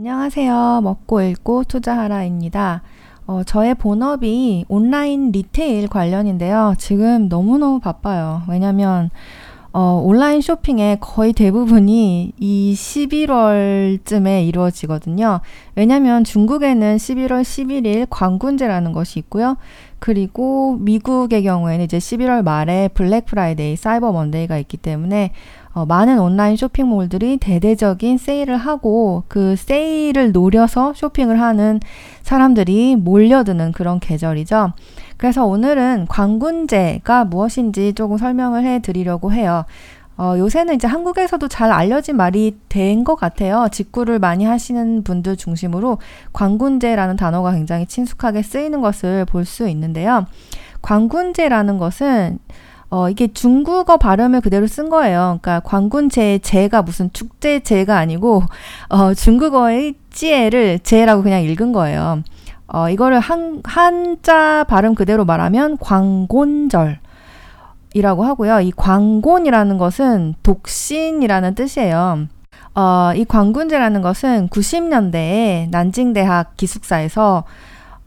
안녕하세요. 0.00 0.80
먹고 0.82 1.20
읽고 1.20 1.64
투자하라입니다. 1.64 2.80
어, 3.26 3.42
저의 3.44 3.74
본업이 3.74 4.64
온라인 4.66 5.30
리테일 5.30 5.88
관련인데요. 5.88 6.72
지금 6.78 7.28
너무너무 7.28 7.80
바빠요. 7.80 8.40
왜냐면 8.48 9.10
어, 9.74 10.00
온라인 10.02 10.40
쇼핑의 10.40 11.00
거의 11.00 11.34
대부분이 11.34 12.32
이 12.38 12.74
11월쯤에 12.74 14.48
이루어지거든요. 14.48 15.40
왜냐면 15.76 16.24
중국에는 16.24 16.96
11월 16.96 17.42
11일 17.42 18.06
광군제라는 18.08 18.92
것이 18.92 19.18
있고요. 19.18 19.58
그리고 19.98 20.78
미국의 20.80 21.42
경우에는 21.42 21.84
이제 21.84 21.98
11월 21.98 22.42
말에 22.42 22.88
블랙 22.94 23.26
프라이데이, 23.26 23.76
사이버 23.76 24.12
먼데이가 24.12 24.56
있기 24.56 24.78
때문에 24.78 25.32
어, 25.72 25.86
많은 25.86 26.18
온라인 26.18 26.56
쇼핑몰들이 26.56 27.36
대대적인 27.36 28.18
세일을 28.18 28.56
하고 28.56 29.22
그 29.28 29.54
세일을 29.56 30.32
노려서 30.32 30.92
쇼핑을 30.94 31.40
하는 31.40 31.78
사람들이 32.22 32.96
몰려드는 32.96 33.72
그런 33.72 34.00
계절이죠. 34.00 34.72
그래서 35.16 35.46
오늘은 35.46 36.06
광군제가 36.08 37.26
무엇인지 37.26 37.92
조금 37.92 38.18
설명을 38.18 38.64
해 38.64 38.80
드리려고 38.80 39.32
해요. 39.32 39.64
어, 40.16 40.34
요새는 40.36 40.74
이제 40.74 40.86
한국에서도 40.86 41.46
잘 41.48 41.72
알려진 41.72 42.16
말이 42.16 42.58
된 42.68 43.04
것 43.04 43.14
같아요. 43.14 43.68
직구를 43.72 44.18
많이 44.18 44.44
하시는 44.44 45.02
분들 45.02 45.36
중심으로 45.36 45.98
광군제라는 46.32 47.16
단어가 47.16 47.52
굉장히 47.52 47.86
친숙하게 47.86 48.42
쓰이는 48.42 48.80
것을 48.82 49.24
볼 49.24 49.46
수 49.46 49.68
있는데요. 49.68 50.26
광군제라는 50.82 51.78
것은 51.78 52.38
어, 52.90 53.08
이게 53.08 53.28
중국어 53.32 53.96
발음을 53.96 54.40
그대로 54.40 54.66
쓴 54.66 54.90
거예요. 54.90 55.38
그러니까 55.40 55.60
광군제 55.60 56.40
제가 56.42 56.82
무슨 56.82 57.10
축제 57.12 57.60
제가 57.60 57.96
아니고 57.96 58.42
어, 58.88 59.14
중국어의 59.14 59.94
찌에를 60.10 60.80
제라고 60.80 61.22
그냥 61.22 61.42
읽은 61.42 61.72
거예요. 61.72 62.22
어, 62.66 62.88
이거를 62.88 63.20
한, 63.20 63.60
한자 63.64 64.64
발음 64.68 64.94
그대로 64.94 65.24
말하면 65.24 65.78
광곤절. 65.78 66.98
이라고 67.92 68.24
하고요. 68.24 68.60
이 68.60 68.70
광곤이라는 68.70 69.78
것은 69.78 70.34
독신이라는 70.44 71.54
뜻이에요. 71.56 72.26
어, 72.74 73.12
이 73.16 73.24
광군제라는 73.24 74.00
것은 74.00 74.48
90년대에 74.48 75.70
난징대학 75.70 76.56
기숙사에서 76.56 77.44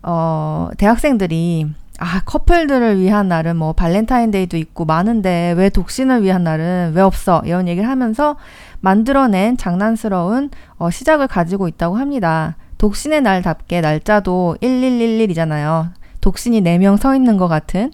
어, 0.02 0.70
대학생들이 0.78 1.67
아, 2.06 2.20
커플들을 2.26 3.00
위한 3.00 3.30
날은 3.30 3.56
뭐 3.56 3.72
발렌타인데이도 3.72 4.58
있고 4.58 4.84
많은데 4.84 5.54
왜 5.56 5.70
독신을 5.70 6.22
위한 6.22 6.44
날은 6.44 6.92
왜 6.95 7.02
없어? 7.02 7.42
이런 7.45 7.70
얘기를 7.70 7.88
하면서 7.88 8.36
만들어낸 8.82 9.56
장난스러운 9.56 10.50
어, 10.76 10.90
시작을 10.90 11.30
가지고 11.30 11.70
있다고 11.70 11.95
합니다. 11.95 12.58
독신의 12.78 13.22
날답게 13.22 13.80
날짜도 13.80 14.58
1111이잖아요. 14.62 15.92
독신이 16.20 16.62
4명 16.62 16.98
서 16.98 17.16
있는 17.16 17.38
것 17.38 17.48
같은. 17.48 17.90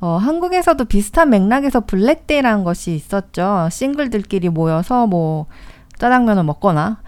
어, 0.00 0.16
한국에서도 0.16 0.82
비슷한 0.86 1.28
맥락에서 1.28 1.80
블랙데이라는 1.80 2.64
것이 2.64 2.94
있었죠. 2.94 3.68
싱글들끼리 3.70 4.48
모여서 4.48 5.06
뭐 5.06 5.44
짜장면을 5.98 6.42
먹거나 6.44 7.01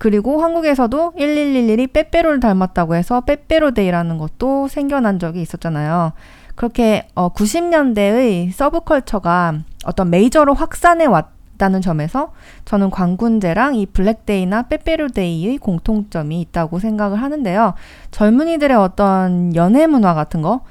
그리고 0.00 0.42
한국에서도 0.42 1.12
1111이 1.18 1.92
빼빼로를 1.92 2.40
닮았다고 2.40 2.94
해서 2.94 3.20
빼빼로데이라는 3.20 4.16
것도 4.16 4.66
생겨난 4.66 5.18
적이 5.18 5.42
있었잖아요. 5.42 6.12
그렇게 6.54 7.06
어, 7.14 7.28
90년대의 7.34 8.50
서브컬처가 8.50 9.58
어떤 9.84 10.08
메이저로 10.08 10.54
확산해 10.54 11.04
왔다는 11.04 11.82
점에서 11.82 12.32
저는 12.64 12.88
광군제랑 12.88 13.74
이 13.74 13.84
블랙데이나 13.84 14.62
빼빼로데이의 14.68 15.58
공통점이 15.58 16.40
있다고 16.40 16.78
생각을 16.78 17.20
하는데요. 17.20 17.74
젊은이들의 18.10 18.74
어떤 18.78 19.54
연애 19.54 19.86
문화 19.86 20.14
같은 20.14 20.40
거 20.40 20.62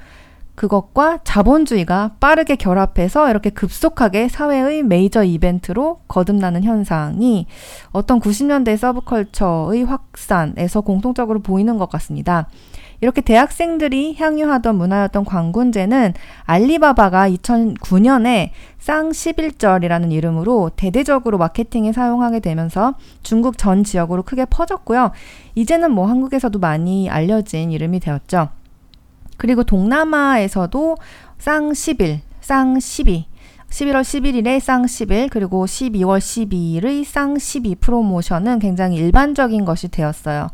그것과 0.60 1.20
자본주의가 1.24 2.16
빠르게 2.20 2.54
결합해서 2.54 3.30
이렇게 3.30 3.48
급속하게 3.48 4.28
사회의 4.28 4.82
메이저 4.82 5.24
이벤트로 5.24 6.00
거듭나는 6.06 6.64
현상이 6.64 7.46
어떤 7.92 8.20
90년대 8.20 8.76
서브컬처의 8.76 9.84
확산에서 9.84 10.82
공통적으로 10.82 11.40
보이는 11.40 11.78
것 11.78 11.88
같습니다. 11.88 12.46
이렇게 13.00 13.22
대학생들이 13.22 14.16
향유하던 14.18 14.76
문화였던 14.76 15.24
광군제는 15.24 16.12
알리바바가 16.44 17.30
2009년에 17.30 18.50
쌍 18.78 19.08
11절이라는 19.08 20.12
이름으로 20.12 20.72
대대적으로 20.76 21.38
마케팅에 21.38 21.94
사용하게 21.94 22.40
되면서 22.40 22.96
중국 23.22 23.56
전 23.56 23.82
지역으로 23.82 24.24
크게 24.24 24.44
퍼졌고요. 24.44 25.12
이제는 25.54 25.90
뭐 25.90 26.06
한국에서도 26.06 26.58
많이 26.58 27.08
알려진 27.08 27.70
이름이 27.70 28.00
되었죠. 28.00 28.59
그리고 29.40 29.64
동남아에서도 29.64 30.98
쌍 31.38 31.70
10일, 31.70 32.18
쌍 32.42 32.78
12, 32.78 33.26
11월 33.70 34.02
11일에 34.02 34.60
쌍 34.60 34.82
10일, 34.82 35.30
그리고 35.30 35.64
12월 35.64 36.18
12일의 36.18 37.06
쌍 37.06 37.38
12 37.38 37.76
프로모션은 37.76 38.58
굉장히 38.58 38.98
일반적인 38.98 39.64
것이 39.64 39.88
되었어요. 39.88 40.48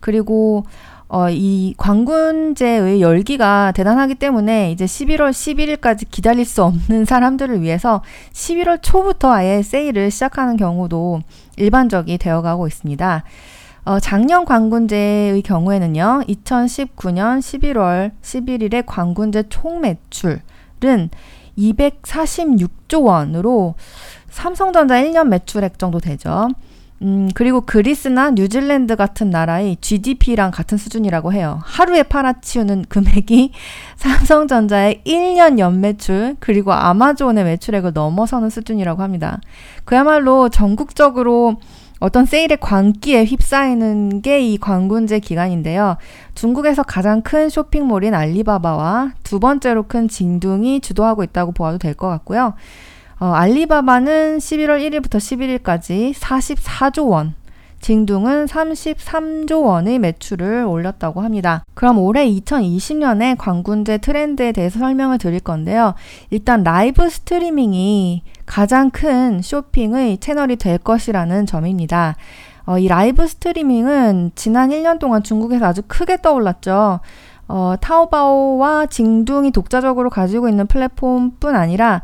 그리고 0.00 0.64
어, 1.08 1.28
이 1.28 1.74
광군제의 1.76 3.02
열기가 3.02 3.72
대단하기 3.72 4.14
때문에 4.14 4.72
이제 4.72 4.86
11월 4.86 5.32
11일까지 5.32 6.06
기다릴 6.10 6.46
수 6.46 6.64
없는 6.64 7.04
사람들을 7.04 7.60
위해서 7.60 8.02
11월 8.32 8.78
초부터 8.80 9.30
아예 9.32 9.60
세일을 9.60 10.10
시작하는 10.10 10.56
경우도 10.56 11.20
일반적이 11.58 12.16
되어가고 12.16 12.66
있습니다. 12.68 13.22
어, 13.84 13.98
작년 13.98 14.44
광군제의 14.44 15.42
경우에는요, 15.42 16.22
2019년 16.28 17.38
11월 17.40 18.12
11일에 18.20 18.84
광군제 18.86 19.44
총 19.48 19.80
매출은 19.80 21.10
246조 21.58 23.04
원으로 23.04 23.74
삼성전자 24.28 25.02
1년 25.02 25.28
매출액 25.28 25.78
정도 25.78 25.98
되죠. 25.98 26.48
음, 27.02 27.30
그리고 27.34 27.62
그리스나 27.62 28.30
뉴질랜드 28.30 28.94
같은 28.94 29.30
나라의 29.30 29.78
GDP랑 29.80 30.50
같은 30.50 30.76
수준이라고 30.76 31.32
해요. 31.32 31.60
하루에 31.64 32.02
팔아치우는 32.02 32.84
금액이 32.90 33.52
삼성전자의 33.96 35.00
1년 35.06 35.58
연매출, 35.58 36.36
그리고 36.40 36.74
아마존의 36.74 37.44
매출액을 37.44 37.92
넘어서는 37.94 38.50
수준이라고 38.50 39.02
합니다. 39.02 39.40
그야말로 39.84 40.50
전국적으로 40.50 41.56
어떤 42.00 42.24
세일의 42.26 42.58
광기에 42.60 43.24
휩싸이는 43.26 44.22
게 44.22 44.40
이 44.40 44.56
광군제 44.58 45.18
기간인데요. 45.20 45.96
중국에서 46.34 46.82
가장 46.82 47.20
큰 47.22 47.48
쇼핑몰인 47.50 48.14
알리바바와 48.14 49.12
두 49.22 49.38
번째로 49.38 49.82
큰 49.84 50.08
징둥이 50.08 50.80
주도하고 50.80 51.22
있다고 51.24 51.52
보아도 51.52 51.76
될 51.78 51.94
것 51.94 52.08
같고요. 52.08 52.54
어, 53.18 53.26
알리바바는 53.26 54.38
11월 54.38 54.80
1일부터 54.80 55.18
11일까지 55.18 56.14
44조 56.14 57.08
원, 57.10 57.34
징둥은 57.80 58.46
33조 58.46 59.64
원의 59.64 59.98
매출을 59.98 60.64
올렸다고 60.64 61.22
합니다. 61.22 61.64
그럼 61.74 61.98
올해 61.98 62.26
2020년에 62.30 63.36
광군제 63.38 63.98
트렌드에 63.98 64.52
대해서 64.52 64.78
설명을 64.78 65.18
드릴 65.18 65.40
건데요. 65.40 65.94
일단 66.30 66.62
라이브 66.62 67.08
스트리밍이 67.08 68.22
가장 68.46 68.90
큰 68.90 69.40
쇼핑의 69.42 70.18
채널이 70.18 70.56
될 70.56 70.78
것이라는 70.78 71.46
점입니다. 71.46 72.16
어, 72.66 72.78
이 72.78 72.86
라이브 72.86 73.26
스트리밍은 73.26 74.32
지난 74.34 74.70
1년 74.70 74.98
동안 74.98 75.22
중국에서 75.22 75.66
아주 75.66 75.82
크게 75.86 76.18
떠올랐죠. 76.20 77.00
어, 77.48 77.74
타오바오와 77.80 78.86
징둥이 78.86 79.50
독자적으로 79.50 80.10
가지고 80.10 80.48
있는 80.48 80.66
플랫폼뿐 80.66 81.56
아니라 81.56 82.02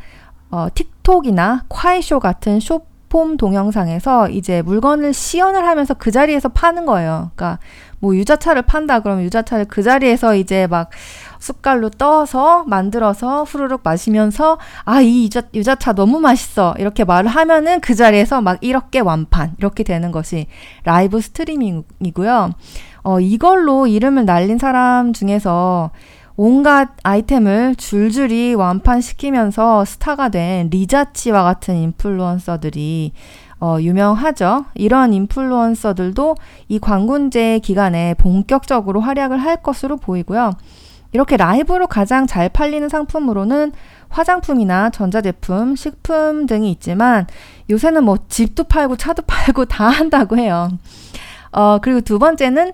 어, 0.50 0.68
틱톡이나 0.74 1.64
콰이쇼우 1.68 2.18
같은 2.18 2.60
숏 2.60 2.80
플랫폼 2.80 3.36
동영상에서 3.36 4.28
이제 4.30 4.62
물건을 4.62 5.12
시연을 5.14 5.64
하면서 5.66 5.94
그 5.94 6.10
자리에서 6.10 6.48
파는 6.50 6.86
거예요. 6.86 7.30
그러니까 7.34 7.58
뭐 7.98 8.14
유자차를 8.14 8.62
판다 8.62 9.00
그러면 9.00 9.24
유자차를 9.24 9.66
그 9.66 9.82
자리에서 9.82 10.34
이제 10.36 10.66
막 10.66 10.90
숟갈로 11.38 11.90
떠서 11.90 12.64
만들어서 12.66 13.44
후루룩 13.44 13.80
마시면서 13.84 14.58
아 14.84 15.00
이 15.00 15.24
유자, 15.24 15.42
유자차 15.54 15.92
너무 15.92 16.18
맛있어 16.20 16.74
이렇게 16.78 17.04
말을 17.04 17.28
하면은 17.28 17.80
그 17.80 17.94
자리에서 17.94 18.40
막 18.40 18.58
이렇게 18.60 19.00
완판 19.00 19.54
이렇게 19.58 19.82
되는 19.84 20.10
것이 20.12 20.46
라이브 20.84 21.20
스트리밍이고요. 21.20 22.50
어 23.04 23.20
이걸로 23.20 23.86
이름을 23.86 24.24
날린 24.24 24.58
사람 24.58 25.12
중에서 25.12 25.90
온갖 26.36 26.90
아이템을 27.02 27.76
줄줄이 27.76 28.54
완판시키면서 28.54 29.84
스타가 29.84 30.28
된 30.28 30.68
리자치와 30.70 31.42
같은 31.42 31.76
인플루언서들이 31.76 33.12
어, 33.58 33.78
유명하죠. 33.80 34.66
이런 34.74 35.14
인플루언서들도 35.14 36.34
이 36.68 36.78
광군제 36.78 37.60
기간에 37.60 38.14
본격적으로 38.14 39.00
활약을 39.00 39.38
할 39.38 39.62
것으로 39.62 39.96
보이고요. 39.96 40.52
이렇게 41.12 41.38
라이브로 41.38 41.86
가장 41.86 42.26
잘 42.26 42.50
팔리는 42.50 42.86
상품으로는 42.90 43.72
화장품이나 44.10 44.90
전자제품, 44.90 45.74
식품 45.74 46.44
등이 46.46 46.70
있지만 46.72 47.26
요새는 47.70 48.04
뭐 48.04 48.18
집도 48.28 48.64
팔고 48.64 48.96
차도 48.96 49.22
팔고 49.26 49.64
다 49.64 49.88
한다고 49.88 50.36
해요. 50.36 50.68
어, 51.52 51.78
그리고 51.80 52.02
두 52.02 52.18
번째는 52.18 52.72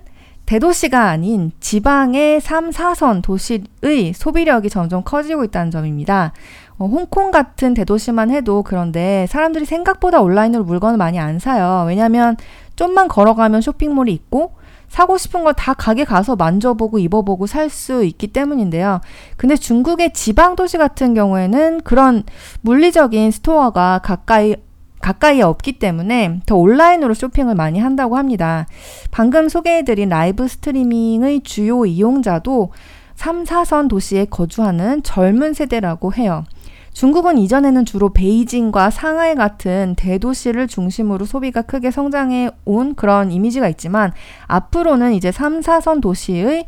대도시가 0.53 1.09
아닌 1.09 1.51
지방의 1.59 2.39
3, 2.39 2.69
4선 2.69 3.23
도시의 3.23 4.13
소비력이 4.13 4.69
점점 4.69 5.01
커지고 5.03 5.43
있다는 5.45 5.71
점입니다. 5.71 6.31
어, 6.77 6.85
홍콩 6.85 7.31
같은 7.31 7.73
대도시만 7.73 8.29
해도 8.29 8.61
그런데 8.61 9.25
사람들이 9.29 9.65
생각보다 9.65 10.21
온라인으로 10.21 10.63
물건을 10.63 10.97
많이 10.97 11.19
안 11.19 11.39
사요. 11.39 11.85
왜냐하면 11.87 12.37
좀만 12.75 13.07
걸어가면 13.07 13.61
쇼핑몰이 13.61 14.13
있고 14.13 14.53
사고 14.89 15.17
싶은 15.17 15.43
걸 15.43 15.53
다 15.55 15.73
가게 15.73 16.03
가서 16.03 16.35
만져보고 16.35 16.99
입어보고 16.99 17.47
살 17.47 17.71
수 17.71 18.03
있기 18.03 18.27
때문인데요. 18.27 19.01
근데 19.37 19.55
중국의 19.55 20.13
지방 20.13 20.55
도시 20.55 20.77
같은 20.77 21.15
경우에는 21.15 21.81
그런 21.81 22.21
물리적인 22.61 23.31
스토어가 23.31 24.01
가까이 24.03 24.55
가까이에 25.03 25.41
없기 25.41 25.73
때문에 25.73 26.39
더 26.45 26.55
온라인으로 26.55 27.13
쇼핑을 27.13 27.55
많이 27.55 27.77
한다고 27.77 28.17
합니다. 28.17 28.65
방금 29.11 29.49
소개해드린 29.49 30.07
라이브 30.07 30.47
스트리밍의 30.47 31.41
주요 31.41 31.85
이용자도 31.85 32.71
3, 33.15 33.43
4선 33.43 33.89
도시에 33.89 34.25
거주하는 34.25 35.03
젊은 35.03 35.53
세대라고 35.53 36.13
해요. 36.13 36.45
중국은 36.93 37.37
이전에는 37.37 37.83
주로 37.83 38.13
베이징과 38.13 38.91
상하이 38.91 39.35
같은 39.35 39.95
대도시를 39.97 40.67
중심으로 40.67 41.25
소비가 41.25 41.63
크게 41.63 41.91
성장해 41.91 42.51
온 42.63 42.95
그런 42.95 43.29
이미지가 43.31 43.67
있지만 43.69 44.13
앞으로는 44.47 45.13
이제 45.13 45.33
3, 45.33 45.59
4선 45.59 46.01
도시의 46.01 46.65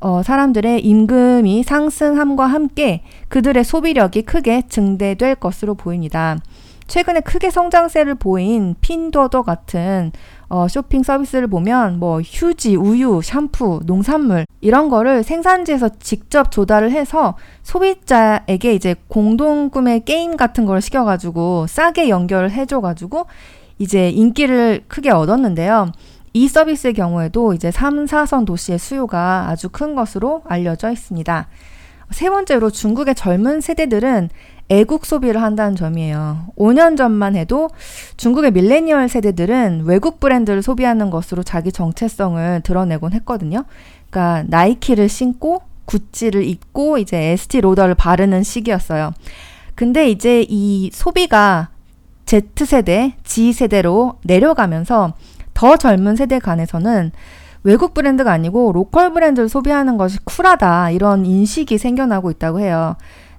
어, 0.00 0.22
사람들의 0.22 0.84
임금이 0.84 1.62
상승함과 1.62 2.46
함께 2.46 3.02
그들의 3.28 3.64
소비력이 3.64 4.22
크게 4.22 4.62
증대될 4.68 5.36
것으로 5.36 5.74
보입니다. 5.74 6.38
최근에 6.88 7.20
크게 7.20 7.50
성장세를 7.50 8.14
보인 8.14 8.74
핀도더 8.80 9.42
같은 9.42 10.10
어, 10.48 10.66
쇼핑 10.68 11.02
서비스를 11.02 11.46
보면 11.46 11.98
뭐 11.98 12.22
휴지, 12.22 12.74
우유, 12.76 13.20
샴푸, 13.22 13.80
농산물 13.84 14.46
이런 14.62 14.88
거를 14.88 15.22
생산지에서 15.22 15.90
직접 16.00 16.50
조달을 16.50 16.90
해서 16.90 17.36
소비자에게 17.62 18.74
이제 18.74 18.96
공동 19.06 19.68
구매 19.68 19.98
게임 20.00 20.36
같은 20.36 20.64
걸 20.64 20.80
시켜가지고 20.80 21.66
싸게 21.68 22.08
연결을 22.08 22.50
해줘가지고 22.50 23.26
이제 23.78 24.08
인기를 24.08 24.84
크게 24.88 25.10
얻었는데요. 25.10 25.92
이 26.32 26.48
서비스의 26.48 26.94
경우에도 26.94 27.52
이제 27.52 27.70
3, 27.70 28.06
4선 28.06 28.46
도시의 28.46 28.78
수요가 28.78 29.46
아주 29.48 29.68
큰 29.68 29.94
것으로 29.94 30.42
알려져 30.46 30.90
있습니다. 30.90 31.48
세 32.10 32.30
번째로 32.30 32.70
중국의 32.70 33.14
젊은 33.14 33.60
세대들은 33.60 34.30
애국 34.70 35.06
소비를 35.06 35.42
한다는 35.42 35.76
점이에요. 35.76 36.46
5년 36.56 36.96
전만 36.96 37.36
해도 37.36 37.70
중국의 38.16 38.52
밀레니얼 38.52 39.08
세대들은 39.08 39.84
외국 39.84 40.20
브랜드를 40.20 40.62
소비하는 40.62 41.10
것으로 41.10 41.42
자기 41.42 41.72
정체성을 41.72 42.60
드러내곤 42.62 43.12
했거든요. 43.14 43.64
그러니까 44.10 44.44
나이키를 44.48 45.08
신고 45.08 45.62
구찌를 45.86 46.44
입고 46.44 46.98
이제 46.98 47.16
에스티 47.16 47.62
로더를 47.62 47.94
바르는 47.94 48.42
시기였어요. 48.42 49.12
근데 49.74 50.10
이제 50.10 50.44
이 50.48 50.90
소비가 50.92 51.70
Z세대, 52.26 53.14
G세대로 53.24 54.18
내려가면서 54.24 55.14
더 55.54 55.76
젊은 55.76 56.14
세대 56.14 56.38
간에서는 56.38 57.10
외국 57.64 57.94
브랜드가 57.94 58.30
아니고 58.32 58.72
로컬 58.72 59.12
브랜드를 59.12 59.48
소비하는 59.48 59.96
것이 59.96 60.18
쿨하다 60.24 60.90
이런 60.90 61.24
인식이 61.24 61.78
생겨나고 61.78 62.30
있다고 62.30 62.60
해요. 62.60 62.96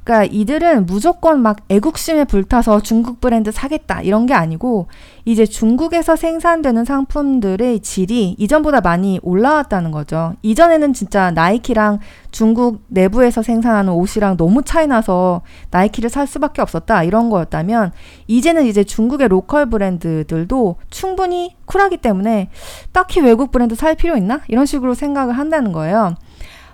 그러니까 0.10 0.24
이들은 0.24 0.88
무조건 0.88 1.40
막 1.40 1.58
애국심에 1.70 2.24
불타서 2.24 2.82
중국 2.82 3.22
브랜드 3.22 3.52
사겠다 3.52 4.02
이런 4.02 4.26
게 4.26 4.34
아니고 4.34 4.88
이제 5.24 5.46
중국에서 5.46 6.16
생산되는 6.16 6.84
상품들의 6.84 7.82
질이 7.82 8.36
이전보다 8.40 8.82
많이 8.82 9.20
올라왔다는 9.22 9.92
거죠. 9.92 10.34
이전에는 10.42 10.94
진짜 10.94 11.30
나이키랑 11.30 12.00
중국 12.32 12.82
내부에서 12.88 13.44
생산하는 13.44 13.94
옷이랑 13.94 14.36
너무 14.38 14.64
차이 14.64 14.88
나서 14.88 15.42
나이키를 15.70 16.10
살 16.10 16.26
수밖에 16.26 16.64
없었다 16.64 17.04
이런 17.04 17.30
거였다면 17.30 17.92
이제는 18.26 18.66
이제 18.66 18.84
중국의 18.84 19.28
로컬 19.28 19.68
브랜드들도 19.68 20.78
충분히 20.90 21.56
쿨하기 21.66 21.98
때문에 21.98 22.50
딱히 22.92 23.22
외국 23.22 23.52
브랜드 23.52 23.76
살 23.76 23.94
필요 23.94 24.18
있나? 24.18 24.42
이런 24.48 24.66
식으로 24.66 24.96
생각을 24.96 25.38
한다는 25.38 25.72
거예요. 25.72 26.16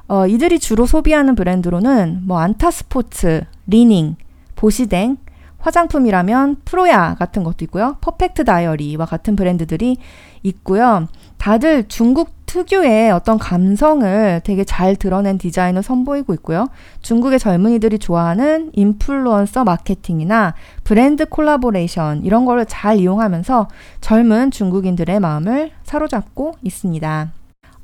어, 0.07 0.27
이들이 0.27 0.59
주로 0.59 0.85
소비하는 0.85 1.35
브랜드로는 1.35 2.21
뭐 2.23 2.39
안타스포츠, 2.39 3.43
리닝, 3.67 4.15
보시댕, 4.55 5.17
화장품이라면 5.57 6.57
프로야 6.63 7.15
같은 7.15 7.43
것도 7.43 7.65
있고요. 7.65 7.97
퍼펙트 8.01 8.43
다이어리와 8.45 9.05
같은 9.05 9.35
브랜드들이 9.35 9.97
있고요. 10.43 11.07
다들 11.37 11.87
중국 11.87 12.45
특유의 12.45 13.11
어떤 13.11 13.39
감성을 13.39 14.41
되게 14.43 14.63
잘 14.63 14.95
드러낸 14.95 15.39
디자인을 15.39 15.81
선보이고 15.81 16.35
있고요. 16.35 16.67
중국의 17.01 17.39
젊은이들이 17.39 17.97
좋아하는 17.97 18.69
인플루언서 18.73 19.63
마케팅이나 19.63 20.53
브랜드 20.83 21.25
콜라보레이션 21.25 22.23
이런 22.23 22.45
거를 22.45 22.67
잘 22.67 22.99
이용하면서 22.99 23.67
젊은 24.01 24.51
중국인들의 24.51 25.19
마음을 25.19 25.71
사로잡고 25.83 26.53
있습니다. 26.61 27.31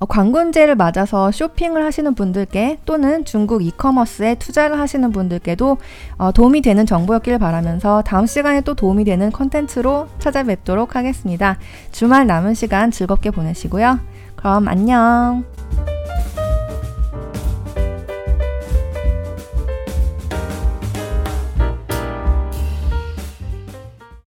어, 0.02 0.06
광군제를 0.08 0.76
맞아서 0.76 1.32
쇼핑을 1.32 1.86
하시는 1.86 2.16
분들께 2.16 2.80
또는 2.86 3.24
중국 3.24 3.64
이커머스에 3.64 4.36
투자를 4.36 4.80
하시는 4.80 5.12
분들께도 5.12 5.78
어, 6.18 6.32
도움이 6.32 6.62
되는 6.62 6.88
정보였길 6.88 7.38
바라면서 7.38 8.02
다음 8.02 8.26
시간에 8.26 8.62
또 8.62 8.74
도움이 8.74 9.04
되는 9.04 9.32
컨텐츠로 9.32 10.08
찾아뵙도록 10.18 10.96
하겠습니다. 10.96 11.58
주말 11.92 12.26
남은 12.26 12.56
시간 12.56 12.90
즐겁게 12.90 13.30
보내시고요. 13.30 14.00
그럼 14.36 14.68
안녕. 14.68 15.61